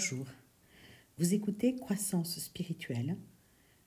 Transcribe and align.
Bonjour. 0.00 0.26
Vous 1.18 1.34
écoutez 1.34 1.76
Croissance 1.76 2.38
spirituelle. 2.38 3.18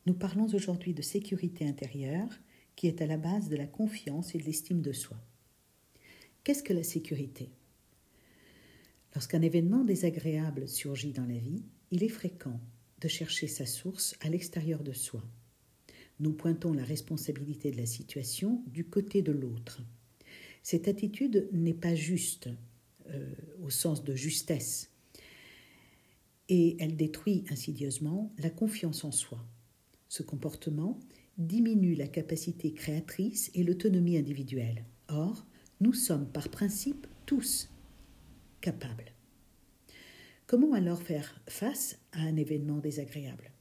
Nous 0.06 0.14
parlons 0.14 0.46
aujourd'hui 0.54 0.94
de 0.94 1.02
sécurité 1.02 1.68
intérieure 1.68 2.30
qui 2.76 2.86
est 2.86 3.02
à 3.02 3.08
la 3.08 3.18
base 3.18 3.50
de 3.50 3.56
la 3.56 3.66
confiance 3.66 4.36
et 4.36 4.38
de 4.38 4.44
l'estime 4.44 4.84
de 4.84 4.92
soi. 4.92 5.18
Qu'est-ce 6.44 6.62
que 6.62 6.72
la 6.72 6.84
sécurité? 6.84 7.50
Lorsqu'un 9.16 9.42
événement 9.42 9.84
désagréable 9.84 10.68
surgit 10.68 11.14
dans 11.14 11.26
la 11.26 11.40
vie, 11.40 11.64
il 11.90 12.04
est 12.04 12.10
fréquent 12.10 12.60
de 13.02 13.08
chercher 13.08 13.48
sa 13.48 13.66
source 13.66 14.16
à 14.20 14.30
l'extérieur 14.30 14.84
de 14.84 14.94
soi. 14.94 15.24
Nous 16.20 16.34
pointons 16.34 16.74
la 16.74 16.84
responsabilité 16.84 17.72
de 17.72 17.78
la 17.78 17.88
situation 17.88 18.64
du 18.68 18.86
côté 18.86 19.24
de 19.24 19.32
l'autre. 19.32 19.82
Cette 20.62 20.88
attitude 20.88 21.50
n'est 21.52 21.74
pas 21.74 21.96
juste 21.96 22.50
euh, 23.08 23.34
au 23.64 23.72
sens 23.72 24.04
de 24.04 24.14
justesse 24.14 24.93
et 26.56 26.78
elle 26.80 26.96
détruit 26.96 27.46
insidieusement 27.50 28.32
la 28.38 28.52
confiance 28.52 29.04
en 29.04 29.12
soi. 29.12 29.44
Ce 30.08 30.22
comportement 30.22 31.00
diminue 31.40 31.96
la 31.96 32.08
capacité 32.08 32.76
créatrice 32.76 33.50
et 33.56 33.64
l'autonomie 33.64 34.20
individuelle. 34.20 34.86
Or, 35.08 35.48
nous 35.82 35.94
sommes 35.94 36.28
par 36.28 36.50
principe 36.50 37.08
tous 37.26 37.72
capables. 38.62 39.14
Comment 40.46 40.74
alors 40.74 41.02
faire 41.02 41.42
face 41.48 41.98
à 42.12 42.20
un 42.20 42.36
événement 42.36 42.78
désagréable? 42.78 43.52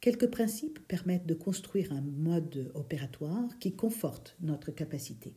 Quelques 0.00 0.30
principes 0.30 0.78
permettent 0.88 1.26
de 1.26 1.34
construire 1.34 1.92
un 1.92 2.00
mode 2.00 2.72
opératoire 2.74 3.58
qui 3.58 3.76
conforte 3.76 4.38
notre 4.40 4.70
capacité. 4.70 5.34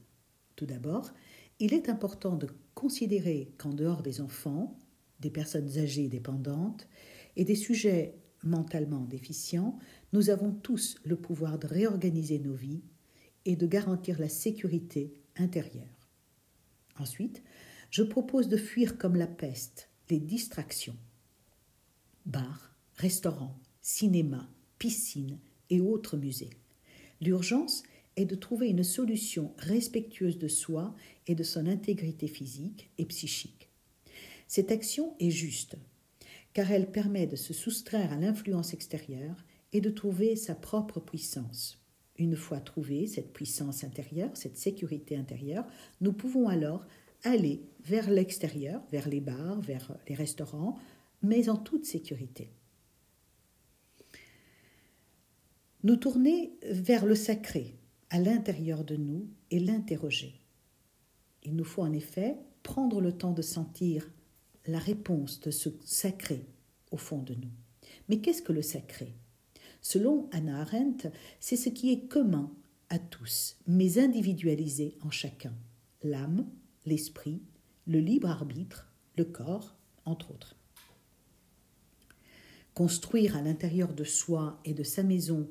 Tout 0.56 0.66
d'abord, 0.66 1.12
il 1.60 1.74
est 1.74 1.90
important 1.90 2.38
de 2.38 2.48
considérer 2.74 3.54
qu'en 3.58 3.74
dehors 3.74 4.02
des 4.02 4.22
enfants, 4.22 4.80
des 5.24 5.30
personnes 5.30 5.80
âgées 5.80 6.10
dépendantes 6.10 6.88
et 7.36 7.46
des 7.46 7.56
sujets 7.56 8.16
mentalement 8.44 9.06
déficients, 9.06 9.80
nous 10.12 10.30
avons 10.30 10.52
tous 10.52 10.98
le 11.06 11.16
pouvoir 11.16 11.58
de 11.58 11.68
réorganiser 11.68 12.40
nos 12.40 12.54
vies 12.54 12.84
et 13.46 13.56
de 13.56 13.66
garantir 13.66 14.20
la 14.20 14.30
sécurité 14.30 15.14
intérieure. 15.38 16.10
Ensuite, 17.00 17.42
je 17.90 18.04
propose 18.04 18.50
de 18.50 18.58
fuir 18.58 18.98
comme 18.98 19.16
la 19.16 19.28
peste 19.28 19.90
les 20.10 20.20
distractions. 20.20 20.98
Bars, 22.28 22.76
restaurants, 22.98 23.60
cinéma, 23.82 24.48
piscines 24.78 25.40
et 25.72 25.82
autres 25.82 26.18
musées. 26.18 26.52
L'urgence 27.20 27.82
est 28.16 28.26
de 28.26 28.36
trouver 28.36 28.70
une 28.70 28.84
solution 28.84 29.56
respectueuse 29.58 30.38
de 30.38 30.48
soi 30.48 30.94
et 31.26 31.34
de 31.34 31.42
son 31.42 31.66
intégrité 31.66 32.28
physique 32.28 32.92
et 33.00 33.06
psychique. 33.06 33.63
Cette 34.56 34.72
action 34.72 35.16
est 35.20 35.32
juste, 35.32 35.78
car 36.54 36.70
elle 36.70 36.92
permet 36.92 37.26
de 37.26 37.36
se 37.36 37.56
soustraire 37.56 38.14
à 38.14 38.18
l'influence 38.18 38.76
extérieure 38.76 39.44
et 39.72 39.82
de 39.82 39.90
trouver 39.90 40.36
sa 40.36 40.54
propre 40.54 41.00
puissance. 41.00 41.84
Une 42.20 42.36
fois 42.36 42.60
trouvée 42.60 43.08
cette 43.08 43.34
puissance 43.34 43.84
intérieure, 43.84 44.30
cette 44.36 44.58
sécurité 44.58 45.18
intérieure, 45.18 45.66
nous 46.02 46.14
pouvons 46.14 46.50
alors 46.50 46.86
aller 47.24 47.64
vers 47.84 48.12
l'extérieur, 48.12 48.84
vers 48.92 49.10
les 49.10 49.22
bars, 49.22 49.60
vers 49.60 49.98
les 50.08 50.14
restaurants, 50.14 50.78
mais 51.24 51.50
en 51.50 51.58
toute 51.58 51.86
sécurité. 51.86 52.52
Nous 55.82 55.96
tourner 55.96 56.54
vers 56.62 57.08
le 57.08 57.16
sacré, 57.16 57.76
à 58.12 58.20
l'intérieur 58.20 58.84
de 58.84 58.98
nous, 58.98 59.28
et 59.50 59.60
l'interroger. 59.60 60.36
Il 61.42 61.56
nous 61.56 61.66
faut 61.66 61.82
en 61.82 61.92
effet 61.92 62.38
prendre 62.62 63.02
le 63.02 63.14
temps 63.14 63.34
de 63.34 63.42
sentir 63.42 64.08
la 64.66 64.80
réponse 64.80 65.40
de 65.42 65.52
ce 65.52 65.70
sacré 65.84 66.46
au 66.92 66.98
fond 66.98 67.22
de 67.22 67.34
nous. 67.34 67.52
Mais 68.10 68.20
qu'est-ce 68.20 68.42
que 68.42 68.54
le 68.54 68.62
sacré 68.62 69.14
Selon 69.82 70.30
Anna 70.32 70.62
Arendt, 70.62 71.12
c'est 71.40 71.58
ce 71.58 71.70
qui 71.70 71.92
est 71.92 72.08
commun 72.08 72.52
à 72.90 73.00
tous, 73.00 73.58
mais 73.68 74.00
individualisé 74.00 74.98
en 75.02 75.12
chacun. 75.12 75.54
L'âme, 76.04 76.46
l'esprit, 76.86 77.42
le 77.88 78.00
libre 78.00 78.30
arbitre, 78.30 78.94
le 79.18 79.26
corps, 79.26 79.76
entre 80.06 80.32
autres. 80.32 80.56
Construire 82.74 83.36
à 83.38 83.42
l'intérieur 83.42 83.94
de 83.94 84.04
soi 84.04 84.60
et 84.66 84.74
de 84.74 84.84
sa 84.84 85.04
maison 85.04 85.50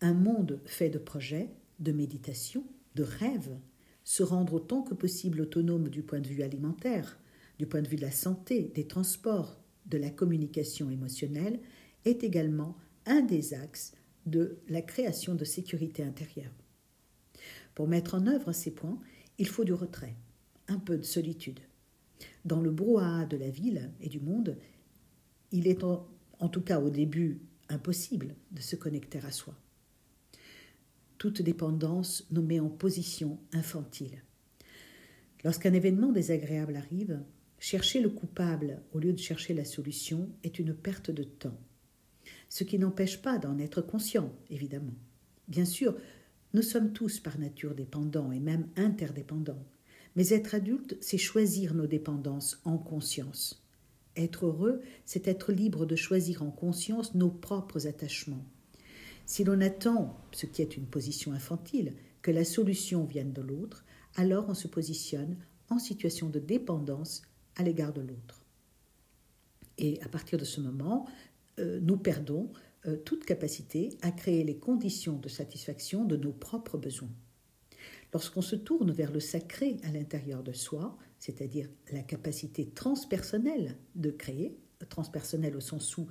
un 0.00 0.14
monde 0.14 0.60
fait 0.66 0.90
de 0.90 0.98
projets, 0.98 1.50
de 1.78 1.92
méditation, 1.92 2.64
de 2.94 3.02
rêves, 3.02 3.56
se 4.04 4.22
rendre 4.22 4.54
autant 4.54 4.82
que 4.82 4.94
possible 4.94 5.40
autonome 5.40 5.88
du 5.88 6.02
point 6.02 6.20
de 6.20 6.28
vue 6.28 6.42
alimentaire, 6.42 7.18
du 7.58 7.66
point 7.66 7.82
de 7.82 7.88
vue 7.88 7.96
de 7.96 8.02
la 8.02 8.10
santé, 8.10 8.70
des 8.74 8.86
transports, 8.86 9.60
de 9.86 9.98
la 9.98 10.10
communication 10.10 10.90
émotionnelle, 10.90 11.60
est 12.04 12.22
également 12.24 12.76
un 13.06 13.22
des 13.22 13.54
axes 13.54 13.92
de 14.26 14.58
la 14.68 14.82
création 14.82 15.34
de 15.34 15.44
sécurité 15.44 16.02
intérieure. 16.02 16.52
Pour 17.74 17.88
mettre 17.88 18.14
en 18.14 18.26
œuvre 18.26 18.52
ces 18.52 18.70
points, 18.70 19.00
il 19.38 19.48
faut 19.48 19.64
du 19.64 19.72
retrait, 19.72 20.14
un 20.68 20.78
peu 20.78 20.98
de 20.98 21.04
solitude. 21.04 21.60
Dans 22.44 22.60
le 22.60 22.70
brouhaha 22.70 23.24
de 23.26 23.36
la 23.36 23.50
ville 23.50 23.90
et 24.00 24.08
du 24.08 24.20
monde, 24.20 24.56
il 25.52 25.66
est 25.66 25.84
en, 25.84 26.06
en 26.38 26.48
tout 26.48 26.60
cas 26.60 26.80
au 26.80 26.90
début 26.90 27.40
impossible 27.68 28.34
de 28.50 28.60
se 28.60 28.76
connecter 28.76 29.20
à 29.20 29.30
soi. 29.30 29.54
Toute 31.16 31.42
dépendance 31.42 32.26
nous 32.30 32.42
met 32.42 32.60
en 32.60 32.68
position 32.68 33.38
infantile. 33.52 34.22
Lorsqu'un 35.44 35.72
événement 35.72 36.12
désagréable 36.12 36.76
arrive, 36.76 37.20
Chercher 37.58 38.00
le 38.00 38.10
coupable 38.10 38.82
au 38.92 38.98
lieu 38.98 39.12
de 39.12 39.18
chercher 39.18 39.52
la 39.52 39.64
solution 39.64 40.30
est 40.44 40.58
une 40.58 40.74
perte 40.74 41.10
de 41.10 41.24
temps. 41.24 41.58
Ce 42.48 42.64
qui 42.64 42.78
n'empêche 42.78 43.20
pas 43.20 43.38
d'en 43.38 43.58
être 43.58 43.82
conscient, 43.82 44.32
évidemment. 44.48 44.94
Bien 45.48 45.64
sûr, 45.64 45.96
nous 46.54 46.62
sommes 46.62 46.92
tous 46.92 47.20
par 47.20 47.38
nature 47.38 47.74
dépendants 47.74 48.32
et 48.32 48.40
même 48.40 48.68
interdépendants. 48.76 49.64
Mais 50.16 50.30
être 50.30 50.54
adulte, 50.54 50.96
c'est 51.00 51.18
choisir 51.18 51.74
nos 51.74 51.86
dépendances 51.86 52.60
en 52.64 52.78
conscience. 52.78 53.64
Être 54.16 54.46
heureux, 54.46 54.80
c'est 55.04 55.28
être 55.28 55.52
libre 55.52 55.84
de 55.84 55.96
choisir 55.96 56.42
en 56.42 56.50
conscience 56.50 57.14
nos 57.14 57.30
propres 57.30 57.86
attachements. 57.86 58.44
Si 59.26 59.44
l'on 59.44 59.60
attend, 59.60 60.18
ce 60.32 60.46
qui 60.46 60.62
est 60.62 60.76
une 60.76 60.86
position 60.86 61.32
infantile, 61.32 61.94
que 62.22 62.30
la 62.30 62.44
solution 62.44 63.04
vienne 63.04 63.32
de 63.32 63.42
l'autre, 63.42 63.84
alors 64.16 64.46
on 64.48 64.54
se 64.54 64.68
positionne 64.68 65.36
en 65.68 65.78
situation 65.78 66.30
de 66.30 66.38
dépendance 66.38 67.22
à 67.58 67.62
l'égard 67.62 67.92
de 67.92 68.00
l'autre. 68.00 68.44
Et 69.76 70.00
à 70.02 70.08
partir 70.08 70.38
de 70.38 70.44
ce 70.44 70.60
moment, 70.60 71.06
euh, 71.58 71.78
nous 71.80 71.96
perdons 71.96 72.50
euh, 72.86 72.96
toute 72.96 73.24
capacité 73.24 73.90
à 74.02 74.10
créer 74.10 74.44
les 74.44 74.56
conditions 74.56 75.18
de 75.18 75.28
satisfaction 75.28 76.04
de 76.04 76.16
nos 76.16 76.32
propres 76.32 76.78
besoins. 76.78 77.12
Lorsqu'on 78.12 78.42
se 78.42 78.56
tourne 78.56 78.90
vers 78.90 79.12
le 79.12 79.20
sacré 79.20 79.76
à 79.84 79.90
l'intérieur 79.90 80.42
de 80.42 80.52
soi, 80.52 80.96
c'est-à-dire 81.18 81.68
la 81.92 82.02
capacité 82.02 82.66
transpersonnelle 82.70 83.76
de 83.94 84.10
créer, 84.10 84.56
transpersonnelle 84.88 85.56
au 85.56 85.60
sens 85.60 85.96
où, 85.96 86.06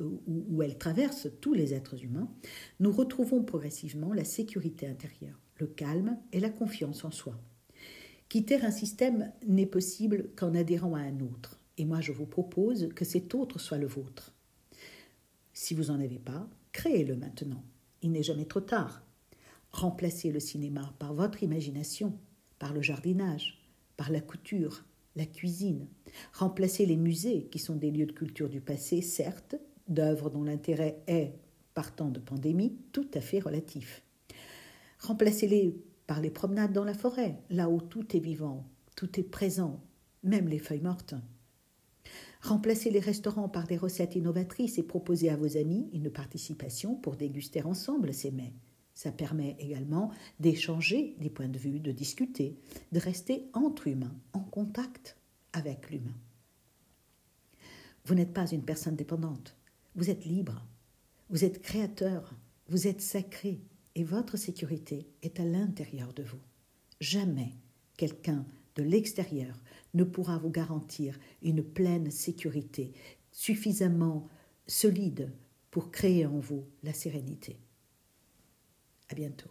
euh, 0.00 0.60
elle 0.62 0.78
traverse 0.78 1.28
tous 1.40 1.54
les 1.54 1.74
êtres 1.74 2.02
humains, 2.04 2.32
nous 2.80 2.92
retrouvons 2.92 3.42
progressivement 3.42 4.12
la 4.12 4.24
sécurité 4.24 4.86
intérieure, 4.86 5.38
le 5.56 5.66
calme 5.66 6.18
et 6.32 6.40
la 6.40 6.50
confiance 6.50 7.04
en 7.04 7.10
soi. 7.10 7.38
Quitter 8.32 8.64
un 8.64 8.70
système 8.70 9.30
n'est 9.46 9.66
possible 9.66 10.30
qu'en 10.36 10.54
adhérant 10.54 10.94
à 10.94 11.00
un 11.00 11.20
autre. 11.20 11.60
Et 11.76 11.84
moi, 11.84 12.00
je 12.00 12.12
vous 12.12 12.24
propose 12.24 12.88
que 12.94 13.04
cet 13.04 13.34
autre 13.34 13.58
soit 13.58 13.76
le 13.76 13.86
vôtre. 13.86 14.32
Si 15.52 15.74
vous 15.74 15.92
n'en 15.92 16.00
avez 16.00 16.18
pas, 16.18 16.48
créez-le 16.72 17.14
maintenant. 17.14 17.62
Il 18.00 18.10
n'est 18.10 18.22
jamais 18.22 18.46
trop 18.46 18.62
tard. 18.62 19.04
Remplacez 19.70 20.32
le 20.32 20.40
cinéma 20.40 20.94
par 20.98 21.12
votre 21.12 21.42
imagination, 21.42 22.18
par 22.58 22.72
le 22.72 22.80
jardinage, 22.80 23.68
par 23.98 24.10
la 24.10 24.22
couture, 24.22 24.86
la 25.14 25.26
cuisine. 25.26 25.86
Remplacez 26.32 26.86
les 26.86 26.96
musées, 26.96 27.48
qui 27.50 27.58
sont 27.58 27.76
des 27.76 27.90
lieux 27.90 28.06
de 28.06 28.12
culture 28.12 28.48
du 28.48 28.62
passé, 28.62 29.02
certes, 29.02 29.56
d'œuvres 29.88 30.30
dont 30.30 30.44
l'intérêt 30.44 31.02
est, 31.06 31.34
partant 31.74 32.08
de 32.08 32.18
pandémie, 32.18 32.78
tout 32.92 33.10
à 33.12 33.20
fait 33.20 33.40
relatif. 33.40 34.02
Remplacez-les 35.00 35.76
par 36.06 36.20
les 36.20 36.30
promenades 36.30 36.72
dans 36.72 36.84
la 36.84 36.94
forêt, 36.94 37.38
là 37.50 37.68
où 37.68 37.80
tout 37.80 38.16
est 38.16 38.20
vivant, 38.20 38.64
tout 38.96 39.18
est 39.18 39.24
présent, 39.24 39.80
même 40.22 40.48
les 40.48 40.58
feuilles 40.58 40.80
mortes. 40.80 41.14
Remplacez 42.42 42.90
les 42.90 43.00
restaurants 43.00 43.48
par 43.48 43.66
des 43.66 43.76
recettes 43.76 44.16
innovatrices 44.16 44.78
et 44.78 44.82
proposez 44.82 45.30
à 45.30 45.36
vos 45.36 45.56
amis 45.56 45.88
une 45.92 46.10
participation 46.10 46.96
pour 46.96 47.16
déguster 47.16 47.62
ensemble 47.62 48.12
ces 48.12 48.32
mets. 48.32 48.52
Ça 48.94 49.12
permet 49.12 49.56
également 49.58 50.10
d'échanger 50.40 51.16
des 51.20 51.30
points 51.30 51.48
de 51.48 51.58
vue, 51.58 51.80
de 51.80 51.92
discuter, 51.92 52.58
de 52.90 52.98
rester 52.98 53.48
entre 53.52 53.86
humains, 53.86 54.14
en 54.32 54.40
contact 54.40 55.16
avec 55.52 55.90
l'humain. 55.90 56.16
Vous 58.04 58.14
n'êtes 58.14 58.32
pas 58.32 58.50
une 58.50 58.64
personne 58.64 58.96
dépendante, 58.96 59.56
vous 59.94 60.10
êtes 60.10 60.24
libre, 60.24 60.66
vous 61.30 61.44
êtes 61.44 61.62
créateur, 61.62 62.34
vous 62.68 62.88
êtes 62.88 63.00
sacré, 63.00 63.60
et 63.94 64.04
votre 64.04 64.36
sécurité 64.36 65.06
est 65.22 65.40
à 65.40 65.44
l'intérieur 65.44 66.12
de 66.14 66.22
vous. 66.22 66.40
Jamais 67.00 67.52
quelqu'un 67.96 68.46
de 68.76 68.82
l'extérieur 68.82 69.60
ne 69.94 70.04
pourra 70.04 70.38
vous 70.38 70.50
garantir 70.50 71.18
une 71.42 71.62
pleine 71.62 72.10
sécurité, 72.10 72.92
suffisamment 73.30 74.28
solide 74.66 75.32
pour 75.70 75.90
créer 75.90 76.26
en 76.26 76.38
vous 76.38 76.64
la 76.82 76.92
sérénité. 76.92 77.58
À 79.08 79.14
bientôt. 79.14 79.50